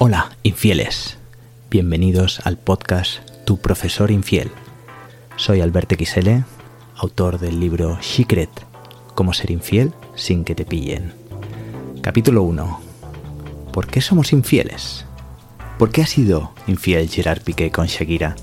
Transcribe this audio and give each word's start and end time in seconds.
Hola, 0.00 0.30
infieles. 0.44 1.18
Bienvenidos 1.70 2.38
al 2.46 2.56
podcast 2.56 3.18
Tu 3.44 3.58
profesor 3.58 4.12
infiel. 4.12 4.48
Soy 5.34 5.60
Alberto 5.60 5.96
XL, 5.98 6.44
autor 6.94 7.40
del 7.40 7.58
libro 7.58 8.00
Secret, 8.00 8.48
Cómo 9.16 9.32
ser 9.32 9.50
infiel 9.50 9.92
sin 10.14 10.44
que 10.44 10.54
te 10.54 10.64
pillen. 10.64 11.14
Capítulo 12.00 12.44
1. 12.44 12.80
¿Por 13.72 13.88
qué 13.88 14.00
somos 14.00 14.32
infieles? 14.32 15.04
¿Por 15.80 15.90
qué 15.90 16.02
ha 16.02 16.06
sido 16.06 16.52
infiel 16.68 17.08
Gerard 17.08 17.42
Piqué 17.42 17.72
con 17.72 17.88
Shakira? 17.88 18.36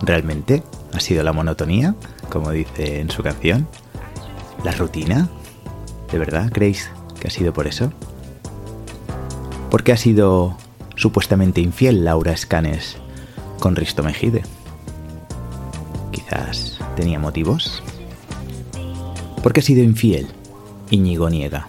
¿Realmente 0.00 0.62
ha 0.94 1.00
sido 1.00 1.24
la 1.24 1.32
monotonía, 1.32 1.96
como 2.30 2.52
dice 2.52 3.00
en 3.00 3.10
su 3.10 3.24
canción? 3.24 3.66
¿La 4.62 4.70
rutina? 4.70 5.28
¿De 6.12 6.18
verdad 6.18 6.52
creéis 6.52 6.88
que 7.18 7.26
ha 7.26 7.30
sido 7.32 7.52
por 7.52 7.66
eso? 7.66 7.92
¿Por 9.72 9.84
qué 9.84 9.92
ha 9.92 9.96
sido 9.96 10.54
supuestamente 10.96 11.62
infiel 11.62 12.04
Laura 12.04 12.32
Escanes 12.32 12.98
con 13.58 13.74
Risto 13.74 14.02
Mejide? 14.02 14.42
Quizás 16.10 16.78
tenía 16.94 17.18
motivos. 17.18 17.82
¿Por 19.42 19.54
qué 19.54 19.60
ha 19.60 19.62
sido 19.62 19.82
infiel 19.82 20.26
Íñigo 20.90 21.30
Niega? 21.30 21.68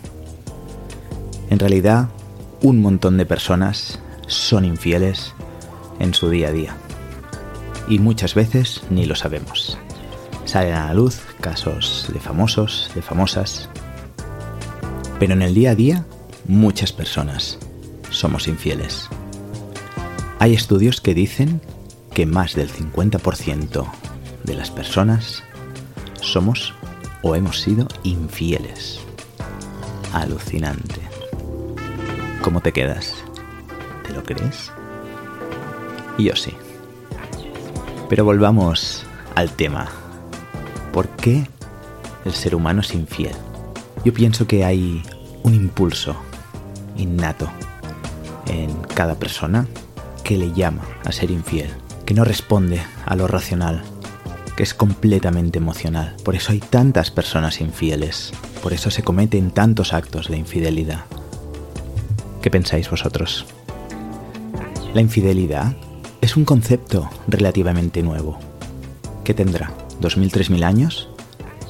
En 1.50 1.60
realidad, 1.60 2.10
un 2.62 2.82
montón 2.82 3.18
de 3.18 3.26
personas 3.26 4.02
son 4.28 4.66
infieles 4.66 5.34
en 6.00 6.14
su 6.14 6.30
día 6.30 6.50
a 6.50 6.52
día. 6.52 6.76
Y 7.88 8.00
muchas 8.00 8.36
veces 8.36 8.82
ni 8.90 9.06
lo 9.06 9.16
sabemos. 9.16 9.78
Salen 10.44 10.74
a 10.74 10.88
la 10.88 10.94
luz 10.94 11.22
casos 11.40 12.10
de 12.12 12.20
famosos, 12.20 12.92
de 12.96 13.02
famosas. 13.02 13.70
Pero 15.20 15.36
en 15.36 15.42
el 15.42 15.54
día 15.54 15.72
a 15.72 15.76
día, 15.76 16.06
muchas 16.46 16.92
personas 16.92 17.60
somos 18.14 18.48
infieles. 18.48 19.10
Hay 20.40 20.54
estudios 20.54 21.02
que 21.02 21.14
dicen 21.14 21.62
que 22.14 22.26
más 22.26 22.54
del 22.54 22.72
50% 22.72 23.86
de 24.44 24.54
las 24.54 24.72
personas 24.72 25.44
somos 26.22 26.74
o 27.22 27.36
hemos 27.36 27.60
sido 27.62 27.88
infieles. 28.04 29.00
Alucinante. 30.14 31.02
¿Cómo 32.42 32.62
te 32.62 32.72
quedas? 32.72 33.16
¿Te 34.06 34.14
lo 34.14 34.24
crees? 34.24 34.72
Yo 36.20 36.36
sí. 36.36 36.54
Pero 38.10 38.26
volvamos 38.26 39.06
al 39.36 39.50
tema. 39.52 39.88
¿Por 40.92 41.10
qué 41.10 41.48
el 42.26 42.34
ser 42.34 42.54
humano 42.54 42.82
es 42.82 42.94
infiel? 42.94 43.36
Yo 44.06 44.14
pienso 44.14 44.46
que 44.46 44.64
hay 44.64 45.02
un 45.44 45.56
impulso 45.56 46.16
innato 46.96 47.50
en 48.48 48.72
cada 48.96 49.16
persona 49.16 49.68
que 50.24 50.38
le 50.38 50.54
llama 50.54 50.84
a 51.06 51.12
ser 51.12 51.32
infiel, 51.32 51.70
que 52.06 52.14
no 52.14 52.24
responde 52.24 52.82
a 53.06 53.16
lo 53.16 53.28
racional, 53.28 53.84
que 54.56 54.64
es 54.64 54.74
completamente 54.74 55.58
emocional. 55.58 56.16
Por 56.24 56.36
eso 56.36 56.52
hay 56.52 56.60
tantas 56.60 57.12
personas 57.12 57.62
infieles, 57.62 58.32
por 58.62 58.74
eso 58.74 58.92
se 58.92 59.04
cometen 59.04 59.52
tantos 59.52 59.94
actos 59.94 60.30
de 60.30 60.38
infidelidad. 60.38 61.06
¿Qué 62.42 62.50
pensáis 62.52 62.90
vosotros? 62.90 63.46
La 64.94 65.02
infidelidad 65.02 65.76
es 66.22 66.38
un 66.38 66.46
concepto 66.46 67.10
relativamente 67.28 68.04
nuevo. 68.04 68.38
¿Qué 69.24 69.34
tendrá? 69.34 69.72
¿2000, 70.02 70.32
3000 70.32 70.64
años? 70.64 71.10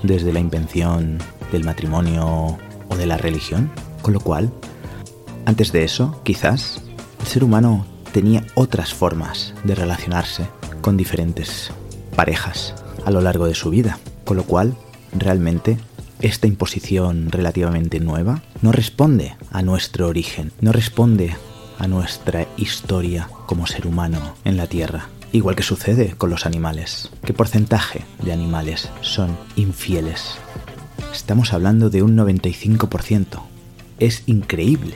Desde 0.02 0.33
la 0.33 0.39
invención 0.39 1.19
del 1.52 1.63
matrimonio 1.63 2.58
o 2.89 2.97
de 2.97 3.05
la 3.05 3.17
religión. 3.17 3.71
Con 4.02 4.13
lo 4.13 4.19
cual, 4.19 4.52
antes 5.45 5.72
de 5.72 5.83
eso, 5.83 6.22
quizás, 6.23 6.81
el 7.19 7.27
ser 7.27 7.44
humano 7.44 7.86
tenía 8.11 8.45
otras 8.55 8.94
formas 8.94 9.53
de 9.63 9.75
relacionarse 9.75 10.47
con 10.81 10.97
diferentes 10.97 11.72
parejas 12.16 12.75
a 13.05 13.11
lo 13.11 13.22
largo 13.22 13.47
de 13.47 13.55
su 13.55 13.69
vida. 13.69 13.99
Con 14.23 14.38
lo 14.38 14.43
cual, 14.43 14.76
realmente, 15.14 15.77
esta 16.21 16.48
imposición 16.48 17.31
relativamente 17.31 17.99
nueva 17.99 18.42
no 18.61 18.71
responde 18.71 19.36
a 19.52 19.61
nuestro 19.61 20.08
origen, 20.08 20.54
no 20.61 20.71
responde 20.71 21.36
a 21.80 21.87
nuestra 21.87 22.48
historia 22.55 23.27
como 23.45 23.67
ser 23.67 23.87
humano 23.87 24.36
en 24.45 24.55
la 24.55 24.67
Tierra. 24.67 25.10
Igual 25.33 25.55
que 25.55 25.64
sucede 25.64 26.15
con 26.15 26.30
los 26.30 26.45
animales. 26.45 27.10
¿Qué 27.25 27.33
porcentaje 27.33 28.05
de 28.23 28.31
animales 28.31 28.89
son 29.02 29.37
infieles? 29.55 30.36
Estamos 31.11 31.54
hablando 31.54 31.89
de 31.89 32.04
un 32.04 32.15
95%. 32.15 33.42
Es 33.99 34.23
increíble. 34.27 34.93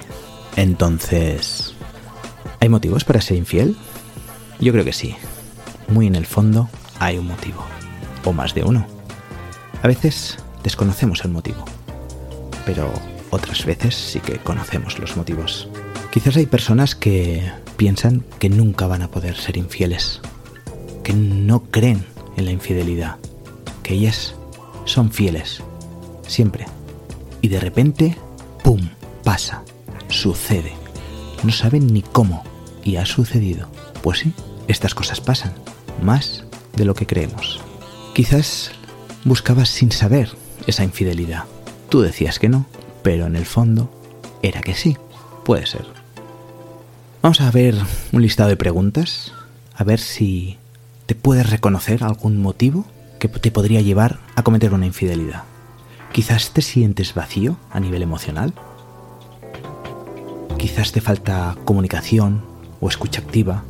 Entonces, 0.57 1.75
¿hay 2.59 2.67
motivos 2.67 3.03
para 3.03 3.21
ser 3.21 3.37
infiel? 3.37 3.77
Yo 4.59 4.73
creo 4.73 4.83
que 4.83 4.91
sí. 4.91 5.15
Muy 5.87 6.07
en 6.07 6.15
el 6.15 6.25
fondo 6.25 6.67
hay 6.99 7.19
un 7.19 7.27
motivo. 7.27 7.63
O 8.25 8.33
más 8.33 8.55
de 8.55 8.63
uno. 8.63 8.87
A 9.83 9.87
veces 9.87 10.39
desconocemos 10.63 11.23
el 11.23 11.31
motivo. 11.31 11.63
Pero 12.65 12.91
otras 13.29 13.65
veces 13.65 13.93
sí 13.95 14.19
que 14.19 14.39
conocemos 14.39 14.97
los 14.97 15.15
motivos. 15.15 15.69
Quizás 16.11 16.35
hay 16.37 16.47
personas 16.47 16.95
que 16.95 17.51
piensan 17.77 18.25
que 18.39 18.49
nunca 18.49 18.87
van 18.87 19.03
a 19.03 19.11
poder 19.11 19.35
ser 19.35 19.57
infieles, 19.57 20.21
que 21.03 21.13
no 21.13 21.65
creen 21.65 22.03
en 22.35 22.45
la 22.45 22.51
infidelidad, 22.51 23.17
que 23.83 23.93
ellas 23.93 24.33
son 24.85 25.11
fieles, 25.11 25.61
siempre. 26.25 26.65
Y 27.41 27.49
de 27.49 27.59
repente, 27.59 28.17
¡pum!, 28.63 28.89
pasa, 29.23 29.63
sucede. 30.21 30.73
No 31.43 31.51
saben 31.51 31.87
ni 31.87 32.01
cómo, 32.01 32.43
y 32.83 32.95
ha 32.95 33.05
sucedido. 33.05 33.67
Pues 34.01 34.19
sí, 34.19 34.33
estas 34.67 34.95
cosas 34.95 35.21
pasan, 35.21 35.53
más 36.01 36.43
de 36.75 36.85
lo 36.85 36.93
que 36.93 37.05
creemos. 37.05 37.59
Quizás 38.13 38.71
buscabas 39.23 39.69
sin 39.69 39.91
saber 39.91 40.29
esa 40.65 40.83
infidelidad. 40.83 41.43
Tú 41.89 42.01
decías 42.01 42.39
que 42.39 42.49
no, 42.49 42.65
pero 43.03 43.25
en 43.25 43.35
el 43.35 43.45
fondo 43.45 43.91
era 44.41 44.61
que 44.61 44.73
sí. 44.73 44.97
Puede 45.45 45.65
ser. 45.65 45.85
Vamos 47.21 47.41
a 47.41 47.51
ver 47.51 47.75
un 48.11 48.21
listado 48.21 48.49
de 48.49 48.57
preguntas, 48.57 49.31
a 49.75 49.83
ver 49.83 49.99
si 49.99 50.57
te 51.05 51.15
puedes 51.15 51.49
reconocer 51.49 52.03
algún 52.03 52.37
motivo 52.41 52.85
que 53.19 53.27
te 53.27 53.51
podría 53.51 53.81
llevar 53.81 54.19
a 54.35 54.43
cometer 54.43 54.73
una 54.73 54.85
infidelidad. 54.85 55.43
Quizás 56.11 56.51
te 56.51 56.61
sientes 56.61 57.13
vacío 57.13 57.57
a 57.71 57.79
nivel 57.79 58.01
emocional. 58.01 58.53
Quizás 60.67 60.91
te 60.91 60.99
falta 60.99 61.55
comunicación 61.63 62.43
o 62.81 62.89
escucha 62.89 63.21
activa 63.21 63.63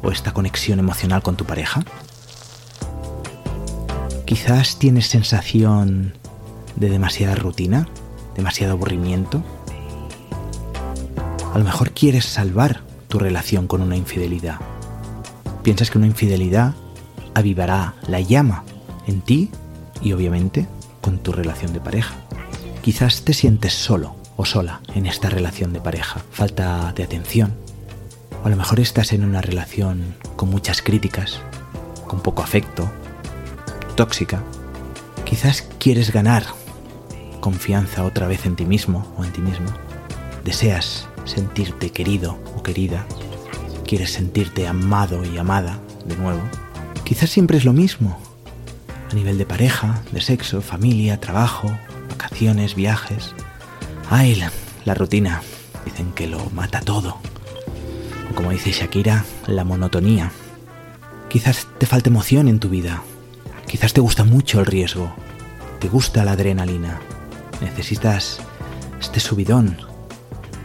o 0.00 0.12
esta 0.12 0.32
conexión 0.32 0.78
emocional 0.78 1.22
con 1.22 1.34
tu 1.34 1.44
pareja. 1.44 1.84
Quizás 4.24 4.78
tienes 4.78 5.08
sensación 5.08 6.14
de 6.76 6.88
demasiada 6.88 7.34
rutina, 7.34 7.88
demasiado 8.36 8.74
aburrimiento. 8.74 9.42
A 11.52 11.58
lo 11.58 11.64
mejor 11.64 11.90
quieres 11.90 12.26
salvar 12.26 12.82
tu 13.08 13.18
relación 13.18 13.66
con 13.66 13.82
una 13.82 13.96
infidelidad. 13.96 14.60
Piensas 15.64 15.90
que 15.90 15.98
una 15.98 16.06
infidelidad 16.06 16.74
avivará 17.34 17.96
la 18.06 18.20
llama 18.20 18.62
en 19.08 19.20
ti 19.20 19.50
y 20.00 20.12
obviamente 20.12 20.68
con 21.00 21.18
tu 21.18 21.32
relación 21.32 21.72
de 21.72 21.80
pareja. 21.80 22.14
Quizás 22.82 23.22
te 23.22 23.34
sientes 23.34 23.72
solo 23.72 24.23
o 24.36 24.44
sola 24.44 24.80
en 24.94 25.06
esta 25.06 25.28
relación 25.28 25.72
de 25.72 25.80
pareja. 25.80 26.22
Falta 26.30 26.92
de 26.92 27.02
atención. 27.02 27.54
O 28.42 28.46
a 28.46 28.50
lo 28.50 28.56
mejor 28.56 28.80
estás 28.80 29.12
en 29.12 29.24
una 29.24 29.40
relación 29.40 30.14
con 30.36 30.50
muchas 30.50 30.82
críticas, 30.82 31.40
con 32.06 32.20
poco 32.20 32.42
afecto, 32.42 32.90
tóxica. 33.96 34.42
Quizás 35.24 35.62
quieres 35.78 36.12
ganar 36.12 36.44
confianza 37.40 38.04
otra 38.04 38.26
vez 38.26 38.46
en 38.46 38.56
ti 38.56 38.64
mismo 38.64 39.06
o 39.18 39.24
en 39.24 39.32
ti 39.32 39.40
mismo. 39.40 39.66
Deseas 40.44 41.08
sentirte 41.24 41.90
querido 41.90 42.38
o 42.56 42.62
querida. 42.62 43.06
Quieres 43.86 44.12
sentirte 44.12 44.66
amado 44.66 45.24
y 45.24 45.36
amada 45.38 45.78
de 46.06 46.16
nuevo. 46.16 46.40
Quizás 47.04 47.30
siempre 47.30 47.58
es 47.58 47.64
lo 47.64 47.72
mismo. 47.72 48.18
A 49.10 49.14
nivel 49.14 49.38
de 49.38 49.46
pareja, 49.46 50.02
de 50.10 50.20
sexo, 50.20 50.62
familia, 50.62 51.20
trabajo, 51.20 51.70
vacaciones, 52.08 52.74
viajes. 52.74 53.34
Ay, 54.10 54.34
la, 54.34 54.52
la 54.84 54.94
rutina. 54.94 55.42
Dicen 55.84 56.12
que 56.12 56.26
lo 56.26 56.50
mata 56.50 56.80
todo. 56.80 57.18
O 58.30 58.34
como 58.34 58.50
dice 58.50 58.72
Shakira, 58.72 59.24
la 59.46 59.64
monotonía. 59.64 60.32
Quizás 61.28 61.66
te 61.78 61.86
falte 61.86 62.10
emoción 62.10 62.48
en 62.48 62.60
tu 62.60 62.68
vida. 62.68 63.02
Quizás 63.66 63.92
te 63.92 64.00
gusta 64.00 64.24
mucho 64.24 64.60
el 64.60 64.66
riesgo. 64.66 65.12
Te 65.80 65.88
gusta 65.88 66.24
la 66.24 66.32
adrenalina. 66.32 67.00
Necesitas 67.60 68.40
este 69.00 69.20
subidón. 69.20 69.76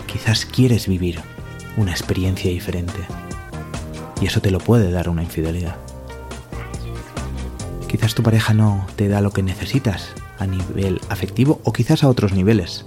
Quizás 0.06 0.46
quieres 0.46 0.88
vivir 0.88 1.20
una 1.78 1.92
experiencia 1.92 2.52
diferente. 2.52 3.00
Y 4.22 4.26
eso 4.26 4.42
te 4.42 4.52
lo 4.52 4.60
puede 4.60 4.92
dar 4.92 5.10
una 5.10 5.24
infidelidad. 5.24 5.76
Quizás 7.88 8.14
tu 8.14 8.22
pareja 8.22 8.54
no 8.54 8.86
te 8.96 9.08
da 9.08 9.22
lo 9.22 9.32
que 9.32 9.42
necesitas 9.42 10.10
a 10.38 10.46
nivel 10.46 11.02
afectivo 11.10 11.60
o 11.64 11.74
quizás 11.74 12.04
a 12.04 12.10
otros 12.10 12.34
niveles. 12.34 12.86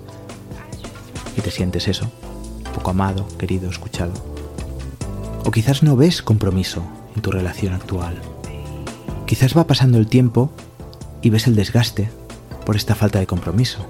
Y 1.37 1.41
te 1.41 1.51
sientes 1.51 1.89
eso, 1.89 2.11
poco 2.75 2.91
amado, 2.91 3.27
querido, 3.39 3.71
escuchado. 3.71 4.13
O 5.45 5.51
quizás 5.51 5.83
no 5.83 5.97
ves 5.97 6.23
compromiso 6.23 6.83
en 7.17 7.23
tu 7.23 7.31
relación 7.31 7.75
actual. 7.75 8.21
Quizás 9.27 9.57
va 9.57 9.67
pasando 9.67 9.99
el 9.99 10.07
tiempo 10.07 10.53
y 11.23 11.31
ves 11.31 11.47
el 11.47 11.57
desgaste 11.57 12.11
por 12.67 12.77
esta 12.77 12.95
falta 12.95 13.19
de 13.19 13.27
compromiso. 13.27 13.87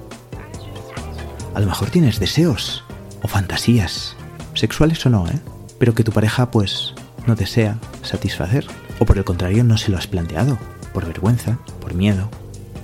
A 1.55 1.61
lo 1.61 1.67
mejor 1.67 1.91
tienes 1.91 2.19
deseos 2.19 2.85
o 3.23 3.29
fantasías, 3.29 4.17
sexuales 4.55 5.05
o 5.05 5.11
no, 5.11 5.27
¿eh? 5.29 5.39
Pero 5.79 5.95
que 5.95 6.05
tu 6.05 6.13
pareja 6.13 6.51
pues 6.51 6.95
no 7.27 7.35
desea 7.35 7.79
satisfacer. 8.03 8.67
O 8.99 9.05
por 9.05 9.19
el 9.19 9.25
contrario 9.25 9.65
no 9.65 9.79
se 9.79 9.91
lo 9.91 9.99
has 9.99 10.07
planteado, 10.07 10.59
por 10.93 11.07
vergüenza, 11.07 11.59
por 11.81 11.95
miedo. 11.95 12.29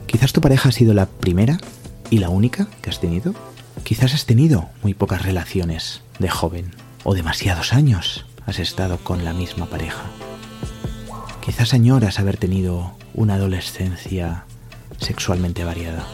Quizás 0.07 0.33
tu 0.33 0.41
pareja 0.41 0.71
ha 0.71 0.73
sido 0.73 0.95
la 0.95 1.07
primera 1.07 1.59
y 2.11 2.19
la 2.19 2.29
única 2.29 2.67
que 2.83 2.91
has 2.91 3.01
tenido. 3.01 3.35
Quizás 3.85 4.15
has 4.15 4.27
tenido 4.27 4.69
muy 4.83 4.95
pocas 4.95 5.23
relaciones 5.23 6.03
de 6.19 6.29
joven 6.29 6.75
o 7.05 7.15
demasiados 7.15 7.73
años 7.73 8.27
has 8.47 8.59
estado 8.59 8.99
con 8.99 9.25
la 9.25 9.33
misma 9.33 9.67
pareja. 9.67 10.05
Quizás 11.45 11.75
añoras 11.75 12.19
haber 12.19 12.37
tenido 12.37 12.93
una 13.15 13.35
adolescencia 13.35 14.45
sexualmente 14.99 15.65
variada. 15.65 16.07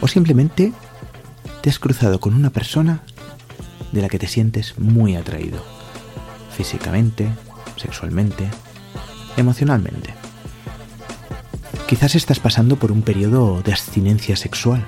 O 0.00 0.08
simplemente 0.08 0.72
te 1.62 1.70
has 1.70 1.78
cruzado 1.78 2.20
con 2.20 2.34
una 2.34 2.50
persona 2.50 3.02
de 3.92 4.02
la 4.02 4.08
que 4.08 4.18
te 4.18 4.26
sientes 4.26 4.78
muy 4.78 5.16
atraído, 5.16 5.64
físicamente, 6.56 7.28
sexualmente, 7.76 8.48
emocionalmente. 9.36 10.14
Quizás 11.86 12.14
estás 12.14 12.40
pasando 12.40 12.76
por 12.76 12.92
un 12.92 13.02
periodo 13.02 13.62
de 13.62 13.72
abstinencia 13.72 14.36
sexual, 14.36 14.84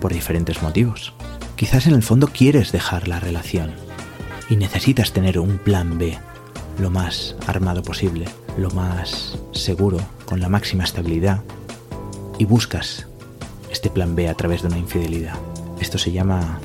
por 0.00 0.12
diferentes 0.12 0.62
motivos. 0.62 1.12
Quizás 1.56 1.86
en 1.86 1.94
el 1.94 2.02
fondo 2.02 2.28
quieres 2.28 2.72
dejar 2.72 3.08
la 3.08 3.20
relación 3.20 3.72
y 4.48 4.56
necesitas 4.56 5.12
tener 5.12 5.38
un 5.38 5.58
plan 5.58 5.98
B, 5.98 6.18
lo 6.78 6.90
más 6.90 7.36
armado 7.46 7.82
posible, 7.82 8.26
lo 8.56 8.70
más 8.70 9.38
seguro, 9.52 9.98
con 10.24 10.40
la 10.40 10.48
máxima 10.48 10.84
estabilidad, 10.84 11.42
y 12.38 12.44
buscas 12.44 13.06
este 13.70 13.90
plan 13.90 14.14
B 14.14 14.28
a 14.28 14.34
través 14.34 14.62
de 14.62 14.68
una 14.68 14.78
infidelidad. 14.78 15.34
Esto 15.80 15.98
se 15.98 16.12
llama 16.12 16.60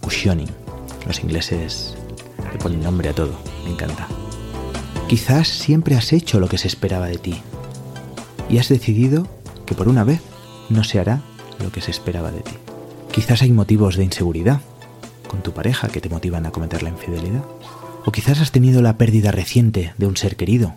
cushioning. 0.00 0.50
Los 1.06 1.20
ingleses 1.20 1.96
le 2.52 2.58
ponen 2.58 2.80
nombre 2.80 3.08
a 3.08 3.14
todo, 3.14 3.38
me 3.64 3.70
encanta. 3.70 4.06
Quizás 5.08 5.48
siempre 5.48 5.96
has 5.96 6.12
hecho 6.12 6.40
lo 6.40 6.48
que 6.48 6.58
se 6.58 6.68
esperaba 6.68 7.06
de 7.06 7.18
ti 7.18 7.42
y 8.48 8.58
has 8.58 8.68
decidido 8.68 9.26
que 9.66 9.74
por 9.74 9.88
una 9.88 10.04
vez 10.04 10.20
no 10.70 10.82
se 10.84 10.98
hará 10.98 11.22
lo 11.60 11.70
que 11.72 11.80
se 11.80 11.90
esperaba 11.90 12.30
de 12.30 12.40
ti. 12.40 12.52
Quizás 13.12 13.42
hay 13.42 13.52
motivos 13.52 13.96
de 13.96 14.04
inseguridad 14.04 14.60
con 15.28 15.42
tu 15.42 15.52
pareja 15.52 15.88
que 15.88 16.00
te 16.00 16.08
motivan 16.08 16.46
a 16.46 16.50
cometer 16.50 16.82
la 16.82 16.90
infidelidad. 16.90 17.44
O 18.04 18.12
quizás 18.12 18.40
has 18.40 18.52
tenido 18.52 18.82
la 18.82 18.98
pérdida 18.98 19.30
reciente 19.30 19.94
de 19.96 20.06
un 20.06 20.16
ser 20.16 20.36
querido. 20.36 20.74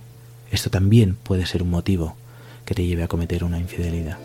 Esto 0.52 0.70
también 0.70 1.18
puede 1.24 1.46
ser 1.46 1.64
un 1.64 1.70
motivo 1.70 2.16
que 2.66 2.74
te 2.74 2.86
lleve 2.86 3.04
a 3.04 3.08
cometer 3.08 3.44
una 3.44 3.60
infidelidad. 3.60 4.18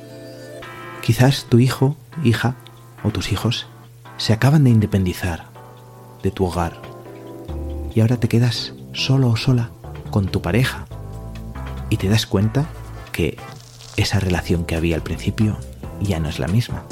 Quizás 1.03 1.47
tu 1.49 1.59
hijo, 1.59 1.97
hija 2.23 2.57
o 3.03 3.11
tus 3.11 3.33
hijos 3.33 3.67
se 4.19 4.33
acaban 4.33 4.65
de 4.65 4.71
independizar 4.71 5.47
de 6.23 6.31
tu 6.31 6.45
hogar 6.45 6.81
y 7.95 8.01
ahora 8.01 8.19
te 8.19 8.29
quedas 8.29 8.75
solo 8.93 9.29
o 9.29 9.37
sola 9.37 9.71
con 10.11 10.27
tu 10.27 10.43
pareja 10.43 10.87
y 11.91 11.97
te 11.97 12.09
das 12.09 12.27
cuenta 12.27 12.67
que 13.11 13.37
esa 13.97 14.21
relación 14.21 14.65
que 14.65 14.77
había 14.77 14.97
al 14.97 15.03
principio 15.03 15.59
ya 16.05 16.21
no 16.21 16.29
es 16.29 16.39
la 16.39 16.49
misma. 16.49 16.83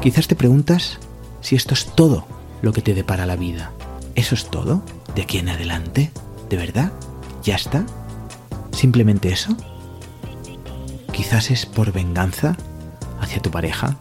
Quizás 0.00 0.28
te 0.28 0.36
preguntas 0.36 0.98
si 1.40 1.56
esto 1.56 1.74
es 1.74 1.86
todo 1.86 2.26
lo 2.62 2.72
que 2.72 2.82
te 2.82 2.94
depara 2.94 3.26
la 3.26 3.36
vida. 3.36 3.72
¿Eso 4.14 4.34
es 4.34 4.46
todo? 4.50 4.82
¿De 5.14 5.22
aquí 5.22 5.38
en 5.38 5.48
adelante? 5.48 6.10
¿De 6.48 6.56
verdad? 6.56 6.92
¿Ya 7.42 7.56
está? 7.56 7.84
¿Simplemente 8.72 9.30
eso? 9.30 9.56
Quizás 11.12 11.50
es 11.50 11.66
por 11.66 11.92
venganza 11.92 12.56
hacia 13.20 13.40
tu 13.40 13.50
pareja. 13.50 13.96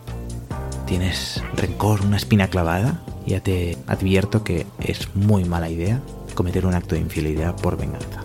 ¿Tienes 0.85 1.41
rencor, 1.55 2.01
una 2.01 2.17
espina 2.17 2.49
clavada? 2.49 3.01
Ya 3.25 3.39
te 3.39 3.77
advierto 3.87 4.43
que 4.43 4.67
es 4.79 5.15
muy 5.15 5.45
mala 5.45 5.69
idea 5.69 6.01
cometer 6.35 6.65
un 6.65 6.75
acto 6.75 6.95
de 6.95 7.01
infidelidad 7.01 7.55
por 7.55 7.77
venganza. 7.77 8.21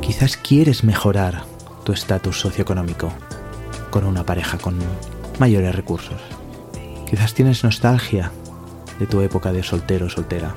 Quizás 0.00 0.36
quieres 0.36 0.84
mejorar 0.84 1.44
tu 1.84 1.92
estatus 1.92 2.40
socioeconómico 2.40 3.12
con 3.94 4.06
una 4.06 4.26
pareja 4.26 4.58
con 4.58 4.76
mayores 5.38 5.72
recursos. 5.72 6.20
Quizás 7.08 7.32
tienes 7.32 7.62
nostalgia 7.62 8.32
de 8.98 9.06
tu 9.06 9.20
época 9.20 9.52
de 9.52 9.62
soltero 9.62 10.06
o 10.06 10.10
soltera, 10.10 10.52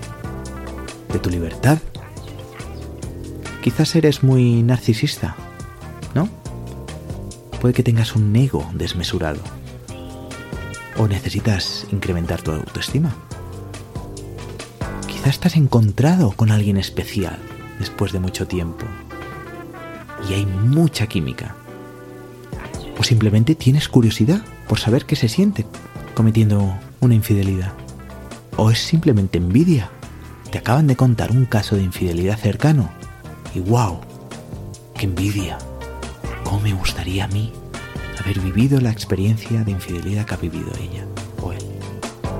de 1.13 1.19
tu 1.19 1.29
libertad. 1.29 1.77
Quizás 3.61 3.95
eres 3.95 4.23
muy 4.23 4.63
narcisista, 4.63 5.35
¿no? 6.15 6.29
Puede 7.61 7.75
que 7.75 7.83
tengas 7.83 8.15
un 8.15 8.35
ego 8.35 8.67
desmesurado. 8.73 9.41
O 10.97 11.07
necesitas 11.07 11.85
incrementar 11.91 12.41
tu 12.41 12.49
autoestima. 12.49 13.15
Quizás 15.05 15.27
estás 15.27 15.57
encontrado 15.57 16.31
con 16.31 16.49
alguien 16.49 16.77
especial 16.77 17.37
después 17.77 18.13
de 18.13 18.19
mucho 18.19 18.47
tiempo. 18.47 18.87
Y 20.27 20.33
hay 20.33 20.47
mucha 20.47 21.05
química. 21.05 21.55
Simplemente 23.07 23.55
tienes 23.55 23.87
curiosidad 23.87 24.41
por 24.67 24.79
saber 24.79 25.05
qué 25.05 25.15
se 25.15 25.29
siente 25.29 25.65
cometiendo 26.13 26.77
una 26.99 27.15
infidelidad. 27.15 27.71
O 28.57 28.69
es 28.69 28.79
simplemente 28.79 29.37
envidia. 29.37 29.89
Te 30.51 30.57
acaban 30.57 30.87
de 30.87 30.97
contar 30.97 31.31
un 31.31 31.45
caso 31.45 31.77
de 31.77 31.83
infidelidad 31.83 32.37
cercano. 32.37 32.89
Y 33.55 33.61
wow, 33.61 34.01
qué 34.93 35.05
envidia. 35.05 35.57
¿Cómo 36.43 36.59
me 36.59 36.73
gustaría 36.73 37.23
a 37.23 37.27
mí 37.29 37.53
haber 38.21 38.41
vivido 38.41 38.81
la 38.81 38.91
experiencia 38.91 39.63
de 39.63 39.71
infidelidad 39.71 40.25
que 40.25 40.33
ha 40.33 40.37
vivido 40.39 40.69
ella 40.77 41.05
o 41.41 41.53
él? 41.53 41.63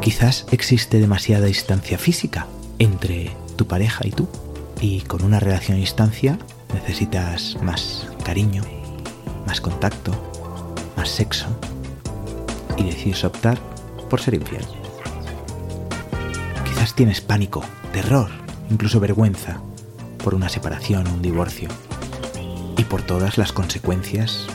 Quizás 0.02 0.48
existe 0.52 1.00
demasiada 1.00 1.46
distancia 1.46 1.98
física 1.98 2.46
entre 2.78 3.32
tu 3.56 3.68
pareja 3.68 4.06
y 4.06 4.12
tú. 4.12 4.28
Y 4.82 5.00
con 5.04 5.24
una 5.24 5.40
relación 5.40 5.78
a 5.78 5.80
distancia 5.80 6.38
necesitas 6.74 7.58
más 7.64 8.10
cariño, 8.26 8.64
más 9.46 9.62
contacto, 9.62 10.27
más 10.98 11.10
sexo. 11.10 11.46
Y 12.76 12.84
decides 12.84 13.24
optar 13.24 13.58
por 14.10 14.20
ser 14.20 14.34
infiel. 14.34 14.66
Quizás 16.66 16.94
tienes 16.94 17.22
pánico, 17.22 17.64
terror, 17.94 18.30
incluso 18.70 19.00
vergüenza 19.00 19.62
por 20.24 20.36
una 20.36 20.50
separación 20.50 21.08
o 21.08 21.14
un 21.14 21.22
divorcio 21.22 21.70
y 22.78 22.84
por 22.84 23.02
todas 23.02 23.38
las 23.38 23.54
consecuencias 23.54 24.48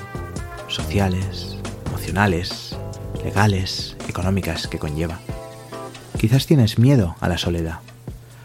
sociales, 0.69 1.57
emocionales, 1.87 2.77
legales, 3.25 3.97
económicas 4.09 4.67
que 4.67 4.79
conlleva. 4.79 5.19
Quizás 6.19 6.47
tienes 6.47 6.79
miedo 6.79 7.17
a 7.21 7.29
la 7.29 7.39
soledad. 7.39 7.81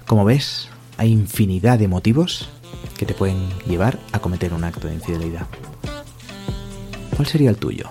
Como 0.05 0.25
ves, 0.25 0.69
hay 0.97 1.11
infinidad 1.11 1.77
de 1.77 1.87
motivos 1.87 2.49
que 2.97 3.05
te 3.05 3.13
pueden 3.13 3.49
llevar 3.67 3.99
a 4.11 4.19
cometer 4.19 4.53
un 4.53 4.63
acto 4.63 4.87
de 4.87 4.95
infidelidad. 4.95 5.47
¿Cuál 7.17 7.27
sería 7.27 7.49
el 7.49 7.57
tuyo? 7.57 7.89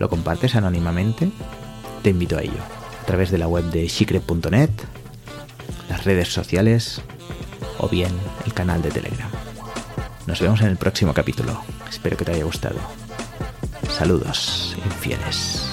¿Lo 0.00 0.10
compartes 0.10 0.56
anónimamente? 0.56 1.30
Te 2.02 2.10
invito 2.10 2.36
a 2.36 2.42
ello, 2.42 2.60
a 3.00 3.06
través 3.06 3.30
de 3.30 3.38
la 3.38 3.46
web 3.46 3.62
de 3.70 3.88
secret.net, 3.88 4.70
las 5.88 6.04
redes 6.04 6.32
sociales 6.32 7.00
o 7.78 7.88
bien 7.88 8.10
el 8.44 8.52
canal 8.54 8.82
de 8.82 8.90
Telegram. 8.90 9.30
Nos 10.26 10.40
vemos 10.40 10.60
en 10.62 10.66
el 10.66 10.78
próximo 10.78 11.14
capítulo. 11.14 11.62
Espero 11.88 12.16
que 12.16 12.24
te 12.24 12.32
haya 12.32 12.44
gustado. 12.44 12.80
Saludos, 13.88 14.76
infieles. 14.84 15.71